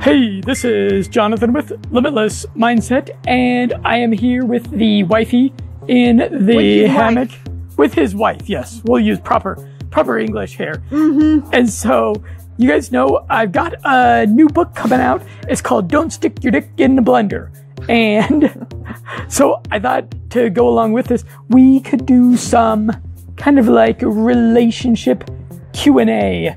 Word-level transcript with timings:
Hey, 0.00 0.40
this 0.40 0.64
is 0.64 1.06
Jonathan 1.06 1.52
with 1.52 1.72
Limitless 1.92 2.44
Mindset, 2.56 3.16
and 3.26 3.72
I 3.84 3.98
am 3.98 4.10
here 4.10 4.44
with 4.44 4.68
the 4.70 5.04
wifey 5.04 5.54
in 5.86 6.16
the 6.16 6.86
hammock 6.88 7.30
wife. 7.30 7.76
with 7.76 7.94
his 7.94 8.14
wife. 8.14 8.48
Yes, 8.48 8.82
we'll 8.84 9.00
use 9.00 9.20
proper 9.20 9.68
proper 9.90 10.18
English 10.18 10.56
here. 10.56 10.82
Mm-hmm. 10.90 11.48
And 11.52 11.70
so, 11.70 12.14
you 12.56 12.68
guys 12.68 12.90
know 12.90 13.26
I've 13.30 13.52
got 13.52 13.74
a 13.84 14.26
new 14.26 14.48
book 14.48 14.74
coming 14.74 15.00
out. 15.00 15.22
It's 15.48 15.60
called 15.60 15.88
"Don't 15.88 16.12
Stick 16.12 16.42
Your 16.42 16.50
Dick 16.50 16.68
in 16.78 16.96
the 16.96 17.02
Blender," 17.02 17.50
and 17.88 18.66
so 19.28 19.60
I 19.70 19.78
thought 19.78 20.12
to 20.30 20.50
go 20.50 20.68
along 20.68 20.94
with 20.94 21.06
this, 21.06 21.24
we 21.48 21.78
could 21.80 22.06
do 22.06 22.36
some 22.36 22.90
kind 23.36 23.58
of 23.58 23.68
like 23.68 24.02
relationship 24.02 25.30
Q 25.72 26.00
and 26.00 26.10
A 26.10 26.56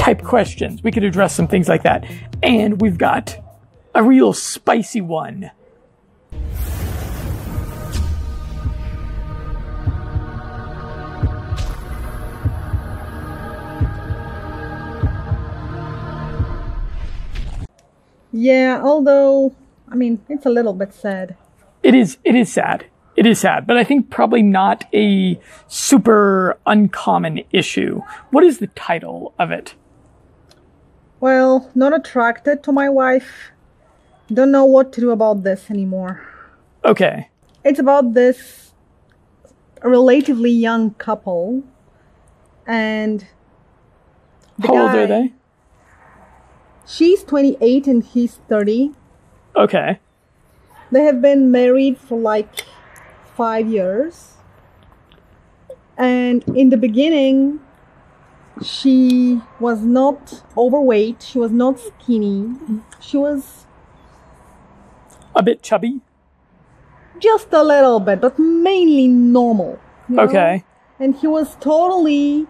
type 0.00 0.22
questions. 0.22 0.82
We 0.82 0.90
could 0.90 1.04
address 1.04 1.34
some 1.34 1.46
things 1.46 1.68
like 1.68 1.82
that. 1.82 2.06
And 2.42 2.80
we've 2.80 2.96
got 2.96 3.36
a 3.94 4.02
real 4.02 4.32
spicy 4.32 5.02
one. 5.02 5.50
Yeah, 18.32 18.80
although, 18.82 19.54
I 19.88 19.96
mean, 19.96 20.24
it's 20.30 20.46
a 20.46 20.50
little 20.50 20.72
bit 20.72 20.94
sad. 20.94 21.36
It 21.82 21.94
is 21.94 22.16
it 22.24 22.34
is 22.34 22.50
sad. 22.50 22.86
It 23.16 23.26
is 23.26 23.40
sad, 23.40 23.66
but 23.66 23.76
I 23.76 23.84
think 23.84 24.08
probably 24.08 24.40
not 24.40 24.84
a 24.94 25.38
super 25.66 26.56
uncommon 26.64 27.42
issue. 27.52 28.00
What 28.30 28.44
is 28.44 28.58
the 28.58 28.68
title 28.68 29.34
of 29.38 29.50
it? 29.50 29.74
Well, 31.20 31.70
not 31.74 31.92
attracted 31.94 32.62
to 32.64 32.72
my 32.72 32.88
wife. 32.88 33.50
Don't 34.32 34.50
know 34.50 34.64
what 34.64 34.92
to 34.94 35.00
do 35.00 35.10
about 35.10 35.42
this 35.42 35.70
anymore. 35.70 36.26
Okay. 36.84 37.28
It's 37.64 37.78
about 37.78 38.14
this 38.14 38.72
relatively 39.82 40.50
young 40.50 40.92
couple 40.94 41.62
and 42.66 43.26
How 44.62 44.76
old 44.76 44.90
are 44.94 45.06
they? 45.06 45.32
she's 46.86 47.22
28 47.24 47.86
and 47.86 48.04
he's 48.04 48.36
30. 48.48 48.92
Okay. 49.56 49.98
They 50.90 51.02
have 51.02 51.20
been 51.20 51.50
married 51.50 51.98
for 51.98 52.18
like 52.18 52.48
five 53.36 53.68
years. 53.68 54.34
And 55.96 56.42
in 56.56 56.70
the 56.70 56.76
beginning, 56.76 57.60
she 58.62 59.40
was 59.58 59.80
not 59.80 60.42
overweight, 60.56 61.22
she 61.22 61.38
was 61.38 61.50
not 61.50 61.78
skinny, 61.80 62.54
she 63.00 63.16
was 63.16 63.64
A 65.34 65.42
bit 65.42 65.62
chubby. 65.62 66.00
just 67.18 67.52
a 67.52 67.62
little 67.62 68.00
bit, 68.00 68.20
but 68.20 68.38
mainly 68.38 69.08
normal. 69.08 69.78
you 70.08 70.16
know? 70.16 70.22
Okay. 70.24 70.64
And 70.98 71.14
he 71.16 71.26
was 71.26 71.56
totally 71.60 72.46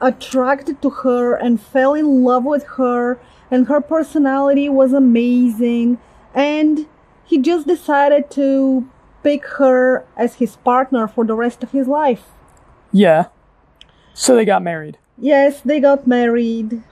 attracted 0.00 0.80
to 0.82 0.90
her 0.90 1.34
and 1.34 1.60
fell 1.60 1.94
in 1.94 2.24
love 2.24 2.44
with 2.44 2.64
her, 2.78 3.18
and 3.50 3.68
her 3.68 3.80
personality 3.80 4.68
was 4.68 4.92
amazing. 4.92 5.98
And 6.34 6.86
he 7.24 7.38
just 7.38 7.66
decided 7.66 8.30
to 8.32 8.88
pick 9.22 9.46
her 9.58 10.04
as 10.16 10.34
his 10.36 10.56
partner 10.56 11.06
for 11.08 11.24
the 11.24 11.34
rest 11.34 11.62
of 11.62 11.70
his 11.70 11.86
life. 11.88 12.24
Yeah. 12.92 13.26
So 14.12 14.34
they 14.36 14.44
got 14.44 14.62
married. 14.62 14.98
Yes, 15.18 15.60
they 15.60 15.80
got 15.80 16.06
married. 16.06 16.82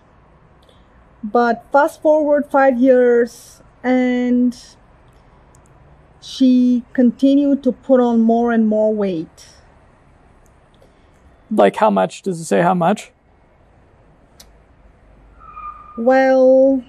But 1.25 1.65
fast 1.73 2.03
forward 2.03 2.51
five 2.51 2.79
years, 2.79 3.63
and 3.83 4.57
she 6.21 6.85
continued 6.93 7.63
to 7.65 7.73
put 7.73 8.01
on 8.01 8.21
more 8.21 8.53
and 8.53 8.67
more 8.67 8.93
weight. 8.95 9.49
Like 11.51 11.77
how 11.77 11.91
much? 11.91 12.23
Does 12.23 12.41
it 12.41 12.45
say 12.45 12.63
how 12.63 12.75
much? 12.75 13.13
Well, 15.99 16.83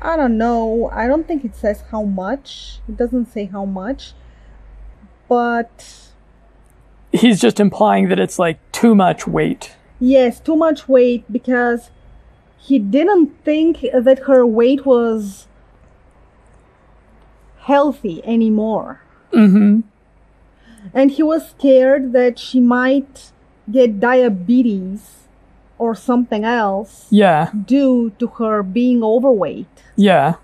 I 0.00 0.16
don't 0.16 0.38
know. 0.38 0.90
I 0.92 1.08
don't 1.08 1.26
think 1.26 1.44
it 1.44 1.56
says 1.56 1.82
how 1.90 2.02
much. 2.04 2.78
It 2.88 2.96
doesn't 2.96 3.26
say 3.26 3.46
how 3.46 3.64
much. 3.64 4.12
But 5.28 6.08
He's 7.12 7.40
just 7.40 7.58
implying 7.58 8.08
that 8.08 8.20
it's 8.20 8.38
like 8.38 8.58
too 8.70 8.94
much 8.94 9.26
weight. 9.26 9.74
Yes, 10.00 10.40
too 10.40 10.56
much 10.56 10.88
weight 10.88 11.24
because 11.30 11.90
he 12.58 12.78
didn't 12.78 13.28
think 13.44 13.84
that 13.94 14.20
her 14.20 14.44
weight 14.46 14.84
was 14.86 15.46
healthy 17.60 18.24
anymore. 18.24 19.00
Mm-hmm. 19.32 19.80
And 20.94 21.10
he 21.10 21.22
was 21.22 21.50
scared 21.50 22.12
that 22.12 22.38
she 22.38 22.60
might 22.60 23.30
get 23.70 24.00
diabetes 24.00 25.14
or 25.76 25.94
something 25.94 26.44
else 26.44 27.06
Yeah. 27.10 27.50
due 27.66 28.10
to 28.18 28.26
her 28.38 28.62
being 28.62 29.02
overweight. 29.04 29.68
Yeah. 29.96 30.34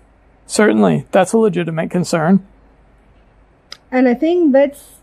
Certainly. 0.45 1.07
That's 1.11 1.33
a 1.33 1.37
legitimate 1.37 1.89
concern. 1.89 2.45
And 3.91 4.07
I 4.07 4.13
think 4.13 4.53
that's 4.53 4.99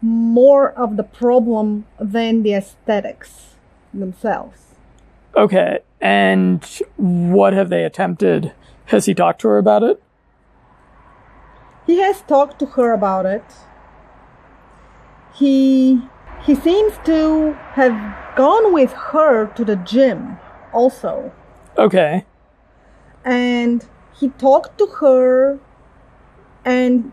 more 0.00 0.70
of 0.72 0.96
the 0.96 1.02
problem 1.02 1.86
than 1.98 2.42
the 2.42 2.54
aesthetics 2.54 3.56
themselves. 3.92 4.74
Okay. 5.36 5.80
And 6.00 6.64
what 6.96 7.52
have 7.52 7.68
they 7.68 7.84
attempted? 7.84 8.52
Has 8.86 9.06
he 9.06 9.14
talked 9.14 9.40
to 9.42 9.48
her 9.48 9.58
about 9.58 9.82
it? 9.82 10.02
He 11.86 11.98
has 11.98 12.22
talked 12.22 12.58
to 12.60 12.66
her 12.66 12.92
about 12.92 13.26
it. 13.26 13.44
He 15.34 16.02
he 16.44 16.54
seems 16.54 16.94
to 17.04 17.52
have 17.72 18.36
gone 18.36 18.72
with 18.72 18.92
her 18.92 19.46
to 19.54 19.64
the 19.64 19.76
gym 19.76 20.38
also. 20.72 21.32
Okay. 21.76 22.24
And 23.24 23.86
he 24.18 24.28
talked 24.30 24.78
to 24.78 24.86
her 25.00 25.58
and 26.64 27.12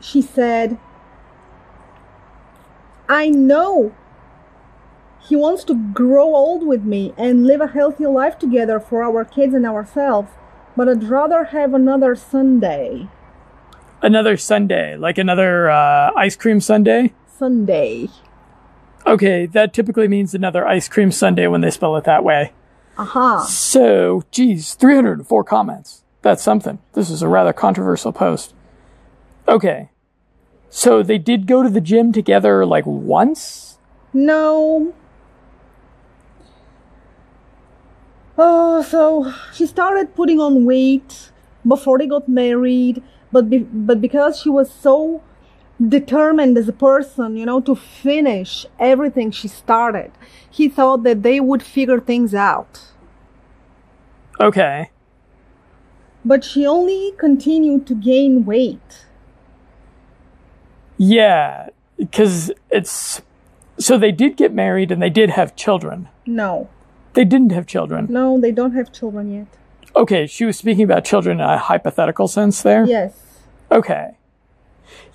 she 0.00 0.20
said 0.20 0.78
I 3.08 3.28
know 3.28 3.94
he 5.20 5.36
wants 5.36 5.64
to 5.64 5.74
grow 5.92 6.34
old 6.34 6.66
with 6.66 6.84
me 6.84 7.12
and 7.16 7.46
live 7.46 7.60
a 7.60 7.66
healthy 7.66 8.06
life 8.06 8.38
together 8.38 8.78
for 8.78 9.02
our 9.02 9.24
kids 9.24 9.54
and 9.54 9.66
ourselves, 9.66 10.30
but 10.76 10.88
I'd 10.88 11.04
rather 11.04 11.44
have 11.44 11.74
another 11.74 12.14
Sunday. 12.14 13.08
Another 14.02 14.36
Sunday, 14.36 14.96
like 14.96 15.18
another 15.18 15.70
uh, 15.70 16.12
ice 16.16 16.36
cream 16.36 16.60
sundae? 16.60 17.10
Sunday. 17.38 18.08
Okay, 19.06 19.46
that 19.46 19.72
typically 19.72 20.08
means 20.08 20.34
another 20.34 20.66
ice 20.66 20.88
cream 20.88 21.10
sundae 21.10 21.46
when 21.46 21.60
they 21.60 21.70
spell 21.70 21.96
it 21.96 22.04
that 22.04 22.24
way. 22.24 22.52
Aha. 22.98 23.44
So, 23.44 24.24
geez, 24.30 24.74
304 24.74 25.44
comments. 25.44 26.02
That's 26.22 26.42
something. 26.42 26.78
This 26.94 27.10
is 27.10 27.22
a 27.22 27.28
rather 27.28 27.52
controversial 27.52 28.12
post. 28.12 28.54
Okay. 29.46 29.90
So 30.76 31.02
they 31.02 31.16
did 31.16 31.46
go 31.46 31.62
to 31.62 31.70
the 31.70 31.80
gym 31.80 32.12
together 32.12 32.66
like 32.66 32.84
once? 32.84 33.78
No. 34.12 34.92
Oh, 38.36 38.82
so 38.82 39.32
she 39.54 39.64
started 39.64 40.14
putting 40.14 40.38
on 40.38 40.66
weight 40.66 41.30
before 41.66 41.96
they 41.96 42.06
got 42.06 42.28
married, 42.28 43.02
but 43.32 43.48
be- 43.48 43.70
but 43.88 44.02
because 44.02 44.38
she 44.38 44.50
was 44.50 44.70
so 44.70 45.22
determined 45.80 46.58
as 46.58 46.68
a 46.68 46.74
person, 46.74 47.38
you 47.38 47.46
know, 47.46 47.62
to 47.62 47.74
finish 47.74 48.66
everything 48.78 49.30
she 49.30 49.48
started, 49.48 50.12
he 50.50 50.68
thought 50.68 51.04
that 51.04 51.22
they 51.22 51.40
would 51.40 51.62
figure 51.62 52.00
things 52.00 52.34
out. 52.34 52.92
Okay. 54.38 54.90
But 56.22 56.44
she 56.44 56.66
only 56.66 57.12
continued 57.16 57.86
to 57.86 57.94
gain 57.94 58.44
weight. 58.44 59.05
Yeah, 60.96 61.68
because 61.98 62.50
it's. 62.70 63.22
So 63.78 63.98
they 63.98 64.12
did 64.12 64.36
get 64.36 64.52
married 64.54 64.90
and 64.90 65.02
they 65.02 65.10
did 65.10 65.30
have 65.30 65.54
children. 65.54 66.08
No, 66.24 66.68
They 67.12 67.24
didn't 67.24 67.50
have 67.52 67.66
children. 67.66 68.06
no, 68.10 68.40
they 68.40 68.50
don't 68.52 68.72
have 68.72 68.92
children 68.92 69.32
yet. 69.32 69.46
Okay, 69.94 70.26
she 70.26 70.44
was 70.44 70.56
speaking 70.58 70.84
about 70.84 71.04
children 71.04 71.40
in 71.40 71.46
a 71.46 71.58
hypothetical 71.58 72.26
sense 72.28 72.62
there? 72.62 72.84
Yes. 72.86 73.12
Okay. 73.70 74.16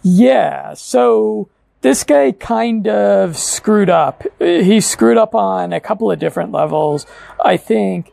Yeah, 0.03 0.73
so 0.73 1.49
this 1.81 2.03
guy 2.03 2.31
kind 2.31 2.87
of 2.87 3.37
screwed 3.37 3.89
up. 3.89 4.23
He 4.39 4.79
screwed 4.81 5.17
up 5.17 5.33
on 5.35 5.73
a 5.73 5.79
couple 5.79 6.09
of 6.11 6.19
different 6.19 6.51
levels, 6.51 7.05
I 7.43 7.57
think, 7.57 8.11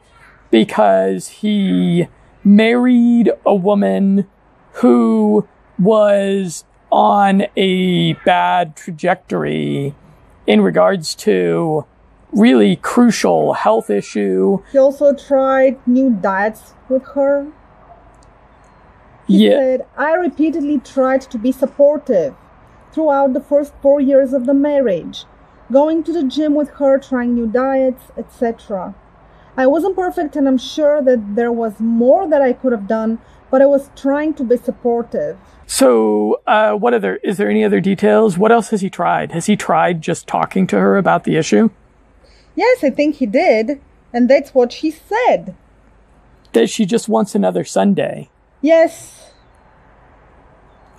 because 0.50 1.28
he 1.28 2.08
married 2.44 3.30
a 3.46 3.54
woman 3.54 4.26
who 4.74 5.46
was 5.78 6.64
on 6.90 7.46
a 7.56 8.14
bad 8.24 8.76
trajectory 8.76 9.94
in 10.46 10.60
regards 10.62 11.14
to 11.14 11.84
really 12.32 12.76
crucial 12.76 13.54
health 13.54 13.90
issue. 13.90 14.62
He 14.72 14.78
also 14.78 15.14
tried 15.14 15.78
new 15.86 16.10
diets 16.10 16.74
with 16.88 17.04
her. 17.14 17.46
He 19.26 19.46
Yeah. 19.46 19.58
said, 19.58 19.86
I 19.96 20.14
repeatedly 20.14 20.78
tried 20.78 21.22
to 21.22 21.38
be 21.38 21.52
supportive 21.52 22.34
throughout 22.92 23.34
the 23.34 23.40
first 23.40 23.72
four 23.82 24.00
years 24.00 24.32
of 24.32 24.46
the 24.46 24.54
marriage, 24.54 25.26
going 25.70 26.02
to 26.04 26.12
the 26.12 26.22
gym 26.24 26.54
with 26.54 26.70
her, 26.80 26.98
trying 26.98 27.34
new 27.34 27.46
diets, 27.46 28.04
etc. 28.16 28.94
I 29.56 29.66
wasn't 29.66 29.96
perfect, 29.96 30.36
and 30.36 30.48
I'm 30.48 30.56
sure 30.58 31.02
that 31.02 31.34
there 31.34 31.52
was 31.52 31.80
more 31.80 32.26
that 32.26 32.40
I 32.40 32.52
could 32.52 32.72
have 32.72 32.86
done, 32.86 33.18
but 33.50 33.62
I 33.62 33.66
was 33.66 33.90
trying 33.96 34.34
to 34.34 34.44
be 34.44 34.56
supportive. 34.56 35.38
So, 35.66 36.40
uh, 36.46 36.72
what 36.74 36.94
other, 36.94 37.16
is 37.16 37.36
there 37.36 37.50
any 37.50 37.64
other 37.64 37.80
details? 37.80 38.38
What 38.38 38.52
else 38.52 38.70
has 38.70 38.80
he 38.80 38.88
tried? 38.90 39.32
Has 39.32 39.46
he 39.46 39.56
tried 39.56 40.00
just 40.00 40.26
talking 40.26 40.66
to 40.68 40.78
her 40.78 40.96
about 40.96 41.24
the 41.24 41.36
issue? 41.36 41.70
Yes, 42.56 42.82
I 42.82 42.90
think 42.90 43.16
he 43.16 43.26
did, 43.26 43.80
and 44.12 44.28
that's 44.30 44.54
what 44.54 44.72
she 44.72 44.90
said. 44.90 45.54
That 46.54 46.70
she 46.70 46.86
just 46.86 47.08
wants 47.08 47.34
another 47.34 47.64
Sunday. 47.64 48.30
Yes, 48.62 49.32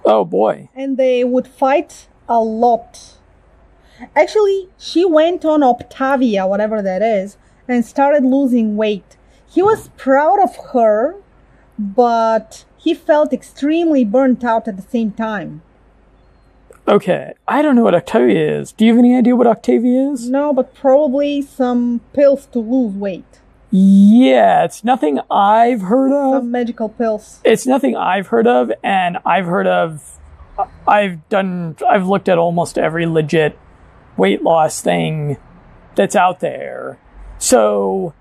Oh 0.06 0.24
boy. 0.24 0.70
and 0.76 0.98
they 0.98 1.24
would 1.24 1.48
fight 1.48 2.08
a 2.28 2.40
lot. 2.40 3.16
Actually, 4.16 4.70
she 4.78 5.04
went 5.04 5.44
on 5.44 5.62
Octavia, 5.62 6.48
whatever 6.48 6.82
that 6.82 7.02
is, 7.02 7.38
and 7.68 7.86
started 7.86 8.24
losing 8.24 8.78
weight. 8.78 9.18
He 9.48 9.62
was 9.62 9.90
proud 9.98 10.40
of 10.42 10.56
her, 10.74 11.16
but 11.80 12.66
he 12.78 12.94
felt 12.94 13.34
extremely 13.34 14.04
burnt 14.06 14.44
out 14.44 14.68
at 14.68 14.76
the 14.76 14.84
same 14.84 15.12
time. 15.12 15.62
Okay. 16.88 17.34
I 17.48 17.62
don't 17.62 17.76
know 17.76 17.84
what 17.84 17.96
Octavia 17.96 18.60
is. 18.60 18.72
Do 18.72 18.86
you 18.86 18.92
have 18.94 19.00
any 19.00 19.16
idea 19.16 19.36
what 19.36 19.48
Octavia 19.48 20.12
is? 20.12 20.30
No, 20.30 20.54
but 20.54 20.76
probably 20.76 21.42
some 21.42 22.02
pills 22.14 22.48
to 22.48 22.60
lose 22.60 22.94
weight. 22.94 23.40
Yeah, 23.72 24.66
it's 24.66 24.84
nothing 24.84 25.20
I've 25.30 25.82
heard 25.82 26.12
of. 26.12 26.42
Some 26.42 26.52
magical 26.52 26.90
pills. 26.90 27.40
it's 27.44 27.68
nothing 27.68 27.96
I've 27.96 28.28
heard 28.28 28.48
of, 28.48 28.72
and 28.84 29.20
I've 29.26 29.46
heard 29.46 29.68
of. 29.68 30.18
I've 30.88 31.28
done. 31.30 31.78
I've 31.88 32.08
looked 32.08 32.28
at 32.28 32.40
almost 32.40 32.80
every 32.80 33.06
legit 33.06 33.58
weight 34.18 34.42
loss 34.44 34.82
thing 34.82 35.38
that's 35.96 36.16
out 36.16 36.40
there. 36.40 36.98
So 37.38 38.16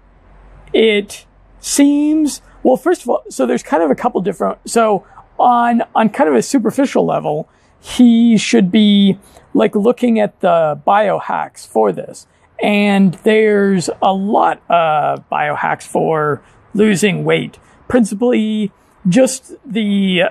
it 0.74 1.24
seems 1.60 2.42
well. 2.62 2.76
First 2.76 3.02
of 3.02 3.08
all, 3.08 3.22
so 3.28 3.46
there's 3.46 3.62
kind 3.62 3.82
of 3.82 3.90
a 3.90 3.94
couple 3.94 4.20
different. 4.20 4.58
So 4.68 5.06
on 5.38 5.82
on 5.94 6.08
kind 6.10 6.28
of 6.28 6.36
a 6.36 6.42
superficial 6.42 7.04
level, 7.04 7.48
he 7.80 8.36
should 8.36 8.70
be 8.70 9.18
like 9.54 9.74
looking 9.74 10.18
at 10.18 10.40
the 10.40 10.80
biohacks 10.86 11.66
for 11.66 11.92
this. 11.92 12.26
And 12.62 13.14
there's 13.22 13.88
a 14.02 14.12
lot 14.12 14.62
of 14.68 15.28
biohacks 15.30 15.84
for 15.84 16.42
losing 16.74 17.24
weight. 17.24 17.58
Principally 17.88 18.72
just 19.08 19.54
the 19.64 20.24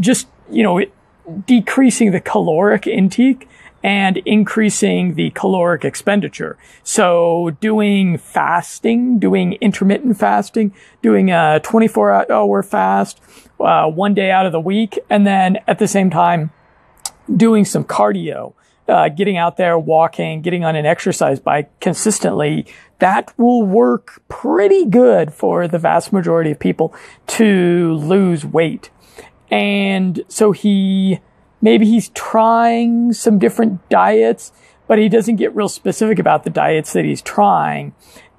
just 0.00 0.28
you 0.50 0.62
know 0.62 0.84
decreasing 1.46 2.10
the 2.10 2.20
caloric 2.20 2.86
intake 2.86 3.48
and 3.84 4.16
increasing 4.24 5.14
the 5.14 5.30
caloric 5.30 5.84
expenditure. 5.84 6.56
So 6.82 7.50
doing 7.60 8.16
fasting, 8.16 9.18
doing 9.18 9.52
intermittent 9.60 10.18
fasting, 10.18 10.74
doing 11.02 11.30
a 11.30 11.60
24 11.62 12.32
hour 12.32 12.62
fast, 12.62 13.20
uh, 13.60 13.86
one 13.90 14.14
day 14.14 14.30
out 14.30 14.46
of 14.46 14.52
the 14.52 14.60
week, 14.60 14.98
and 15.10 15.26
then 15.26 15.58
at 15.68 15.78
the 15.78 15.86
same 15.86 16.08
time 16.08 16.50
doing 17.36 17.66
some 17.66 17.84
cardio, 17.84 18.54
uh, 18.88 19.10
getting 19.10 19.36
out 19.36 19.58
there, 19.58 19.78
walking, 19.78 20.40
getting 20.40 20.64
on 20.64 20.76
an 20.76 20.86
exercise 20.86 21.38
bike 21.38 21.70
consistently, 21.80 22.66
that 23.00 23.38
will 23.38 23.62
work 23.62 24.22
pretty 24.28 24.86
good 24.86 25.34
for 25.34 25.68
the 25.68 25.78
vast 25.78 26.10
majority 26.10 26.50
of 26.50 26.58
people 26.58 26.94
to 27.26 27.94
lose 27.96 28.46
weight. 28.46 28.88
And 29.50 30.22
so 30.28 30.52
he, 30.52 31.20
maybe 31.64 31.86
he's 31.86 32.10
trying 32.10 33.10
some 33.14 33.38
different 33.38 33.88
diets, 33.88 34.52
but 34.86 34.98
he 34.98 35.08
doesn't 35.08 35.36
get 35.36 35.56
real 35.56 35.70
specific 35.70 36.18
about 36.18 36.44
the 36.44 36.50
diets 36.50 36.92
that 36.92 37.06
he's 37.06 37.22
trying. 37.22 37.94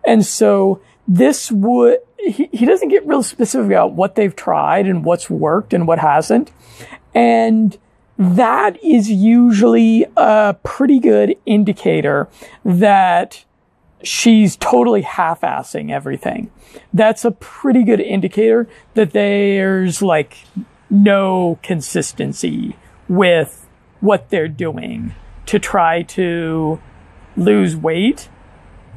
And 0.06 0.24
so 0.24 0.80
this 1.08 1.52
would, 1.52 1.98
he, 2.20 2.48
he 2.54 2.68
doesn't 2.68 2.90
get 2.90 3.06
real 3.08 3.24
specific 3.24 3.66
about 3.66 3.94
what 3.94 4.14
they've 4.14 4.36
tried 4.36 4.86
and 4.86 5.04
what's 5.04 5.28
worked 5.28 5.74
and 5.74 5.88
what 5.88 5.98
hasn't. 5.98 6.52
And 7.16 7.76
that 8.16 8.82
is 8.84 9.10
usually 9.10 10.06
a 10.16 10.56
pretty 10.64 11.00
good 11.00 11.36
indicator 11.48 12.30
that 12.64 13.44
she's 14.04 14.56
totally 14.56 15.02
half-assing 15.02 15.92
everything. 15.92 16.52
That's 16.94 17.26
a 17.26 17.32
pretty 17.32 17.84
good 17.84 18.02
indicator 18.02 18.70
that 18.94 19.14
there's 19.14 20.04
like 20.04 20.38
no 20.92 21.58
consistency 21.64 22.76
with 23.08 23.68
what 24.00 24.30
they're 24.30 24.48
doing 24.48 25.16
to 25.48 25.60
try 25.60 26.02
to 26.02 26.82
lose 27.38 27.76
weight. 27.76 28.30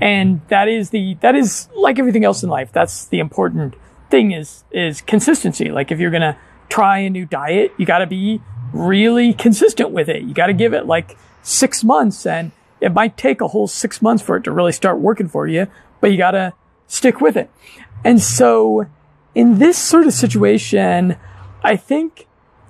And 0.01 0.41
that 0.49 0.69
is 0.69 0.91
the, 0.91 1.15
that 1.21 1.35
is 1.35 1.69
like 1.75 1.99
everything 1.99 2.25
else 2.25 2.43
in 2.43 2.49
life. 2.49 2.73
That's 2.73 3.07
the 3.07 3.19
important 3.19 3.75
thing 4.11 4.33
is, 4.33 4.65
is 4.71 5.01
consistency. 5.01 5.71
Like 5.71 5.91
if 5.91 5.99
you're 5.99 6.11
going 6.11 6.23
to 6.23 6.37
try 6.69 6.99
a 6.99 7.11
new 7.11 7.27
diet, 7.27 7.73
you 7.77 7.87
got 7.87 7.99
to 7.99 8.07
be 8.07 8.41
really 8.73 9.33
consistent 9.33 9.91
with 9.91 10.09
it. 10.09 10.23
You 10.23 10.35
got 10.35 10.47
to 10.47 10.53
give 10.53 10.73
it 10.73 10.87
like 10.87 11.17
six 11.43 11.83
months 11.83 12.27
and 12.27 12.53
it 12.81 12.93
might 12.93 13.17
take 13.17 13.41
a 13.41 13.49
whole 13.49 13.67
six 13.67 14.01
months 14.01 14.23
for 14.23 14.37
it 14.37 14.45
to 14.45 14.53
really 14.53 14.73
start 14.73 14.99
working 14.99 15.29
for 15.29 15.47
you, 15.47 15.67
but 16.01 16.13
you 16.13 16.17
got 16.17 16.33
to 16.33 16.53
stick 16.87 17.21
with 17.21 17.37
it. 17.37 17.51
And 18.05 18.21
so 18.21 18.87
in 19.35 19.59
this 19.59 19.77
sort 19.77 20.07
of 20.07 20.13
situation, 20.13 21.17
I 21.63 21.75
think 21.77 22.28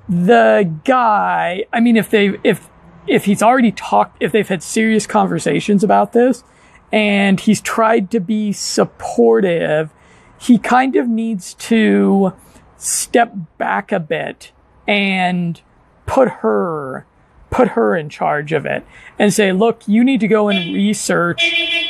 the 0.08 0.72
guy, 0.84 1.64
I 1.72 1.81
mean, 1.81 1.96
if 1.96 2.10
they, 2.10 2.38
if, 2.44 2.69
if 3.06 3.25
he's 3.25 3.43
already 3.43 3.72
talked, 3.72 4.22
if 4.22 4.32
they've 4.32 4.49
had 4.49 4.62
serious 4.62 5.06
conversations 5.06 5.84
about 5.84 6.12
this 6.12 6.44
and 6.93 7.40
he's 7.40 7.60
tried 7.60 8.10
to 8.12 8.20
be 8.20 8.52
supportive, 8.52 9.90
he 10.40 10.58
kind 10.58 10.96
of 10.96 11.08
needs 11.08 11.55
to 11.55 12.32
step 12.76 13.34
back 13.58 13.93
a 13.93 14.00
bit 14.00 14.52
and 14.87 15.60
put 16.06 16.28
her 16.28 17.04
put 17.50 17.69
her 17.69 17.96
in 17.96 18.08
charge 18.08 18.52
of 18.52 18.66
it 18.66 18.87
and 19.19 19.32
say 19.32 19.52
look 19.52 19.82
you 19.88 20.04
need 20.04 20.20
to 20.20 20.28
go 20.28 20.49
and 20.49 20.75
research 20.75 21.43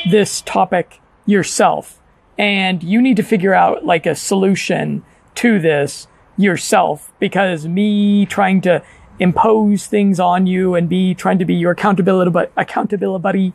this 0.09 0.41
topic 0.41 0.99
yourself 1.25 2.01
and 2.37 2.81
you 2.81 3.01
need 3.01 3.17
to 3.17 3.23
figure 3.23 3.53
out 3.53 3.85
like 3.85 4.05
a 4.05 4.15
solution 4.15 5.03
to 5.35 5.59
this 5.59 6.07
yourself 6.39 7.11
because 7.19 7.67
me 7.67 8.25
trying 8.25 8.61
to 8.61 8.81
impose 9.19 9.85
things 9.85 10.19
on 10.19 10.47
you 10.47 10.73
and 10.75 10.87
be 10.89 11.13
trying 11.13 11.37
to 11.37 11.43
be 11.45 11.53
your 11.53 11.71
accountability 11.71 12.31
but 12.31 12.51
accountability 12.55 13.21
buddy 13.21 13.53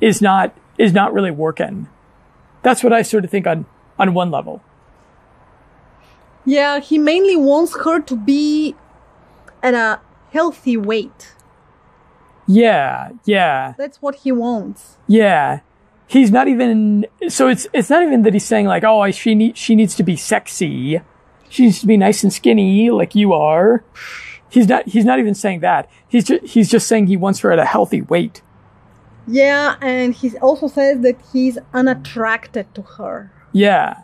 is 0.00 0.22
not 0.22 0.52
is 0.78 0.92
not 0.94 1.12
really 1.12 1.30
working 1.30 1.86
that's 2.62 2.82
what 2.82 2.92
i 2.92 3.02
sort 3.02 3.22
of 3.24 3.30
think 3.30 3.46
on 3.46 3.66
on 3.98 4.14
one 4.14 4.30
level 4.30 4.62
Yeah, 6.48 6.78
he 6.78 6.96
mainly 6.98 7.36
wants 7.36 7.76
her 7.84 8.00
to 8.00 8.16
be 8.16 8.74
at 9.62 9.74
a 9.74 10.00
healthy 10.32 10.76
weight. 10.76 11.34
yeah 12.46 13.10
yeah 13.24 13.74
That's 13.76 14.00
what 14.00 14.14
he 14.22 14.30
wants. 14.32 14.96
Yeah. 15.08 15.60
He's 16.06 16.30
not 16.30 16.46
even 16.46 17.04
so 17.28 17.48
it's 17.48 17.66
it's 17.72 17.90
not 17.90 18.02
even 18.04 18.22
that 18.22 18.32
he's 18.32 18.44
saying 18.46 18.66
like, 18.66 18.84
"Oh, 18.84 19.00
I- 19.00 19.10
she 19.10 19.34
need, 19.34 19.58
she 19.58 19.74
needs 19.74 19.96
to 19.96 20.04
be 20.04 20.14
sexy. 20.14 21.00
She 21.48 21.64
needs 21.64 21.80
to 21.80 21.86
be 21.86 21.96
nice 21.96 22.22
and 22.22 22.32
skinny 22.32 22.90
like 22.90 23.14
you 23.14 23.32
are." 23.32 23.84
He's 24.48 24.68
not 24.68 24.86
he's 24.86 25.04
not 25.04 25.18
even 25.18 25.34
saying 25.34 25.60
that. 25.60 25.90
He's 26.08 26.24
just, 26.24 26.44
he's 26.44 26.70
just 26.70 26.86
saying 26.86 27.08
he 27.08 27.16
wants 27.16 27.40
her 27.40 27.50
at 27.50 27.58
a 27.58 27.64
healthy 27.64 28.02
weight. 28.02 28.42
Yeah, 29.28 29.74
and 29.80 30.14
he 30.14 30.36
also 30.38 30.68
says 30.68 31.00
that 31.00 31.16
he's 31.32 31.58
unattracted 31.74 32.72
to 32.76 32.82
her. 32.82 33.32
Yeah. 33.52 34.02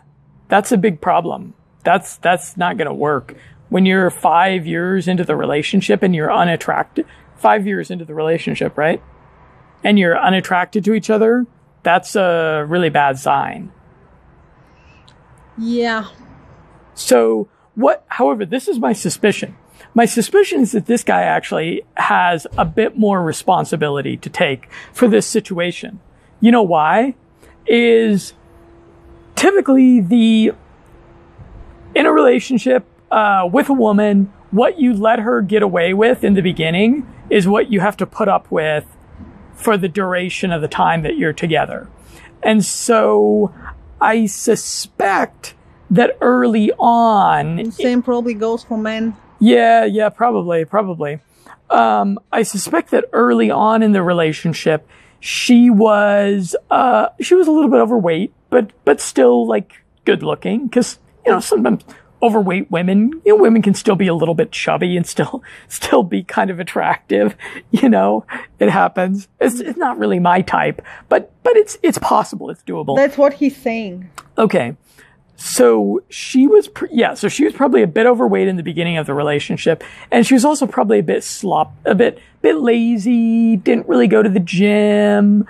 That's 0.49 0.71
a 0.71 0.77
big 0.77 0.99
problem. 0.99 1.53
That's 1.83 2.17
that's 2.17 2.57
not 2.57 2.77
going 2.77 2.89
to 2.89 2.93
work. 2.93 3.35
When 3.69 3.85
you're 3.85 4.09
5 4.11 4.67
years 4.67 5.07
into 5.07 5.23
the 5.23 5.35
relationship 5.35 6.03
and 6.03 6.13
you're 6.13 6.31
unattracted 6.31 7.07
5 7.37 7.65
years 7.65 7.89
into 7.89 8.05
the 8.05 8.13
relationship, 8.13 8.77
right? 8.77 9.01
And 9.83 9.97
you're 9.97 10.19
unattracted 10.19 10.83
to 10.85 10.93
each 10.93 11.09
other, 11.09 11.47
that's 11.81 12.15
a 12.15 12.65
really 12.67 12.89
bad 12.89 13.17
sign. 13.17 13.71
Yeah. 15.57 16.07
So 16.95 17.47
what, 17.75 18.03
however, 18.07 18.45
this 18.45 18.67
is 18.67 18.79
my 18.79 18.93
suspicion. 18.93 19.55
My 19.93 20.05
suspicion 20.05 20.61
is 20.61 20.71
that 20.71 20.85
this 20.85 21.03
guy 21.03 21.21
actually 21.21 21.83
has 21.95 22.47
a 22.57 22.65
bit 22.65 22.97
more 22.97 23.21
responsibility 23.21 24.17
to 24.17 24.29
take 24.29 24.69
for 24.91 25.07
this 25.07 25.25
situation. 25.25 25.99
You 26.39 26.51
know 26.51 26.63
why? 26.63 27.15
Is 27.65 28.33
typically 29.35 29.99
the, 30.01 30.53
in 31.95 32.05
a 32.05 32.11
relationship, 32.11 32.85
uh, 33.11 33.47
with 33.51 33.69
a 33.69 33.73
woman, 33.73 34.33
what 34.51 34.79
you 34.79 34.93
let 34.93 35.19
her 35.19 35.41
get 35.41 35.61
away 35.61 35.93
with 35.93 36.23
in 36.23 36.33
the 36.33 36.41
beginning 36.41 37.07
is 37.29 37.47
what 37.47 37.71
you 37.71 37.79
have 37.79 37.97
to 37.97 38.05
put 38.05 38.27
up 38.27 38.49
with 38.51 38.85
for 39.53 39.77
the 39.77 39.87
duration 39.87 40.51
of 40.51 40.61
the 40.61 40.67
time 40.67 41.03
that 41.03 41.17
you're 41.17 41.33
together. 41.33 41.87
And 42.41 42.65
so 42.65 43.53
I 44.01 44.25
suspect 44.25 45.55
that 45.93 46.17
early 46.21 46.71
on, 46.79 47.71
Same 47.71 48.01
probably 48.01 48.33
goes 48.33 48.63
for 48.63 48.77
men. 48.77 49.15
yeah, 49.39 49.85
yeah, 49.85 50.09
probably, 50.09 50.65
probably. 50.65 51.19
Um, 51.69 52.19
I 52.31 52.43
suspect 52.43 52.91
that 52.91 53.05
early 53.13 53.49
on 53.49 53.81
in 53.83 53.93
the 53.93 54.03
relationship, 54.03 54.87
she 55.19 55.69
was, 55.69 56.55
uh, 56.69 57.07
she 57.21 57.35
was 57.35 57.47
a 57.47 57.51
little 57.51 57.69
bit 57.69 57.79
overweight, 57.79 58.33
but, 58.49 58.71
but 58.85 58.99
still 58.99 59.47
like 59.47 59.71
good 60.05 60.21
looking. 60.23 60.69
Cause, 60.69 60.99
you 61.25 61.31
know, 61.31 61.39
sometimes 61.39 61.83
overweight 62.21 62.69
women, 62.71 63.21
you 63.25 63.35
know, 63.35 63.41
women 63.41 63.61
can 63.61 63.73
still 63.73 63.95
be 63.95 64.07
a 64.07 64.13
little 64.13 64.35
bit 64.35 64.51
chubby 64.51 64.95
and 64.97 65.05
still, 65.07 65.43
still 65.67 66.03
be 66.03 66.23
kind 66.23 66.49
of 66.49 66.59
attractive. 66.59 67.35
You 67.71 67.89
know, 67.89 68.25
it 68.59 68.69
happens. 68.69 69.27
It's, 69.41 69.59
it's 69.59 69.77
not 69.77 69.97
really 69.97 70.19
my 70.19 70.41
type, 70.41 70.81
but, 71.09 71.31
but 71.43 71.57
it's, 71.57 71.77
it's 71.81 71.97
possible. 71.97 72.49
It's 72.51 72.63
doable. 72.63 72.95
That's 72.95 73.17
what 73.17 73.33
he's 73.33 73.57
saying. 73.57 74.09
Okay. 74.37 74.75
So 75.35 76.03
she 76.09 76.47
was, 76.47 76.69
yeah, 76.91 77.15
so 77.15 77.27
she 77.27 77.43
was 77.43 77.53
probably 77.53 77.81
a 77.81 77.87
bit 77.87 78.05
overweight 78.05 78.47
in 78.47 78.55
the 78.55 78.63
beginning 78.63 78.97
of 78.97 79.05
the 79.07 79.13
relationship. 79.13 79.83
And 80.11 80.25
she 80.25 80.33
was 80.33 80.45
also 80.45 80.67
probably 80.67 80.99
a 80.99 81.03
bit 81.03 81.23
slop, 81.23 81.73
a 81.85 81.95
bit, 81.95 82.19
bit 82.41 82.57
lazy, 82.57 83.57
didn't 83.57 83.87
really 83.87 84.07
go 84.07 84.21
to 84.21 84.29
the 84.29 84.39
gym, 84.39 85.47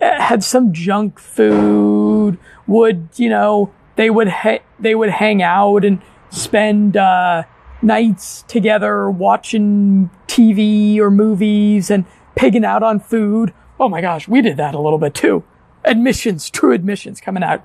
uh, 0.00 0.20
had 0.20 0.44
some 0.44 0.72
junk 0.72 1.18
food, 1.18 2.38
would, 2.66 3.08
you 3.16 3.28
know, 3.28 3.72
they 3.96 4.10
would, 4.10 4.28
ha- 4.28 4.62
they 4.78 4.94
would 4.94 5.10
hang 5.10 5.42
out 5.42 5.84
and 5.84 6.00
spend, 6.30 6.96
uh, 6.96 7.42
nights 7.82 8.42
together 8.48 9.10
watching 9.10 10.10
TV 10.26 10.98
or 10.98 11.10
movies 11.10 11.90
and 11.90 12.04
pigging 12.34 12.64
out 12.64 12.82
on 12.82 13.00
food. 13.00 13.52
Oh 13.78 13.88
my 13.88 14.00
gosh, 14.00 14.28
we 14.28 14.42
did 14.42 14.56
that 14.56 14.74
a 14.74 14.80
little 14.80 14.98
bit 14.98 15.14
too. 15.14 15.44
Admissions, 15.84 16.50
true 16.50 16.72
admissions 16.72 17.20
coming 17.20 17.42
out. 17.42 17.64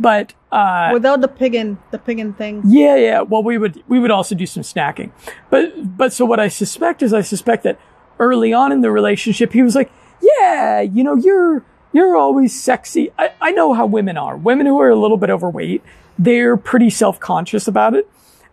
But, 0.00 0.32
uh, 0.50 0.90
Without 0.94 1.20
the 1.20 1.28
piggin, 1.28 1.76
the 1.90 1.98
piggin 1.98 2.34
thing. 2.36 2.62
yeah, 2.64 2.96
yeah. 2.96 3.20
Well, 3.20 3.42
we 3.42 3.58
would 3.58 3.84
we 3.86 3.98
would 4.00 4.10
also 4.10 4.34
do 4.34 4.46
some 4.46 4.62
snacking, 4.62 5.12
but 5.50 5.96
but 5.96 6.12
so 6.12 6.24
what 6.24 6.40
I 6.40 6.48
suspect 6.48 7.02
is 7.02 7.12
I 7.12 7.20
suspect 7.20 7.62
that 7.64 7.78
early 8.18 8.52
on 8.52 8.72
in 8.72 8.80
the 8.80 8.90
relationship 8.90 9.52
he 9.52 9.62
was 9.62 9.74
like, 9.74 9.92
yeah, 10.22 10.80
you 10.80 11.04
know, 11.04 11.14
you're 11.16 11.62
you're 11.92 12.16
always 12.16 12.58
sexy. 12.58 13.12
I, 13.18 13.32
I 13.40 13.50
know 13.52 13.74
how 13.74 13.84
women 13.84 14.16
are. 14.16 14.36
Women 14.38 14.64
who 14.66 14.80
are 14.80 14.88
a 14.88 14.96
little 14.96 15.18
bit 15.18 15.28
overweight, 15.28 15.82
they're 16.18 16.56
pretty 16.56 16.88
self 16.88 17.20
conscious 17.20 17.68
about 17.68 17.94
it, 17.94 18.08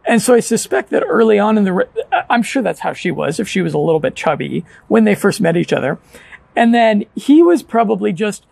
and 0.06 0.22
so 0.22 0.34
I 0.34 0.42
suspect 0.42 0.90
that 0.90 1.04
early 1.08 1.40
on 1.40 1.58
in 1.58 1.64
the, 1.64 1.74
re- 1.74 1.86
I'm 2.30 2.44
sure 2.44 2.62
that's 2.62 2.82
how 2.82 2.92
she 2.94 3.10
was 3.10 3.40
if 3.40 3.48
she 3.48 3.62
was 3.62 3.74
a 3.74 3.78
little 3.80 4.02
bit 4.02 4.16
chubby 4.16 4.66
when 4.90 5.06
they 5.06 5.16
first 5.16 5.40
met 5.40 5.56
each 5.56 5.72
other, 5.72 5.98
and 6.58 6.74
then 6.74 7.06
he 7.16 7.42
was 7.42 7.64
probably 7.64 8.12
just 8.12 8.46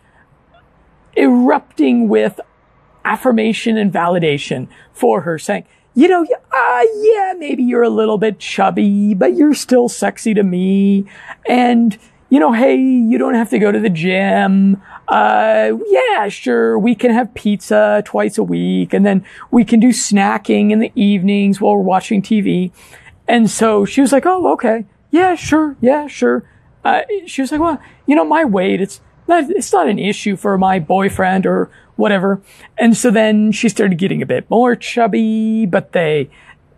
erupting 1.18 2.08
with 2.10 2.40
affirmation 3.06 3.78
and 3.78 3.94
validation 3.94 4.68
for 4.92 5.22
her, 5.22 5.40
saying, 5.40 5.66
you 5.94 6.10
know, 6.10 6.24
uh, 6.24 6.84
yeah, 6.98 7.34
maybe 7.38 7.64
you're 7.64 7.84
a 7.84 7.90
little 7.90 8.18
bit 8.18 8.38
chubby, 8.38 9.14
but 9.14 9.36
you're 9.36 9.54
still 9.54 9.88
sexy 9.88 10.34
to 10.34 10.44
me. 10.44 11.06
And, 11.48 11.98
you 12.30 12.40
know, 12.40 12.52
hey, 12.52 12.76
you 12.76 13.18
don't 13.18 13.36
have 13.36 13.50
to 13.52 13.60
go 13.60 13.72
to 13.72 13.80
the 13.80 13.90
gym. 13.90 14.82
Uh, 15.08 15.72
yeah, 15.88 16.28
sure, 16.28 16.78
we 16.78 16.96
can 16.96 17.12
have 17.12 17.34
pizza 17.34 18.04
twice 18.06 18.38
a 18.38 18.44
week 18.44 18.94
and 18.94 19.06
then 19.06 19.24
we 19.52 19.64
can 19.64 19.80
do 19.80 19.90
snacking 19.90 20.72
in 20.72 20.80
the 20.80 20.92
evenings 20.96 21.62
while 21.62 21.78
we're 21.78 21.84
watching 21.84 22.22
TV. 22.22 22.72
And 23.28 23.50
so 23.50 23.86
she 23.86 24.02
was 24.02 24.12
like, 24.12 24.26
oh, 24.26 24.52
okay. 24.54 24.86
Yeah, 25.12 25.36
sure. 25.36 25.78
Yeah, 25.80 26.08
sure. 26.08 26.44
Uh, 26.84 27.02
she 27.26 27.42
was 27.42 27.52
like, 27.52 27.62
well, 27.62 27.82
you 28.06 28.16
know, 28.16 28.26
my 28.26 28.44
weight, 28.44 28.82
it's 28.82 29.00
it's 29.27 29.74
not 29.74 29.89
an 29.89 30.00
issue 30.00 30.36
for 30.36 30.58
my 30.58 30.79
boyfriend 30.79 31.46
or 31.46 31.70
whatever. 31.96 32.41
And 32.77 32.96
so 32.96 33.10
then 33.12 33.51
she 33.51 33.70
started 33.70 33.98
getting 33.98 34.22
a 34.22 34.25
bit 34.25 34.50
more 34.50 34.75
chubby, 34.75 35.65
but 35.65 35.91
they, 35.94 36.29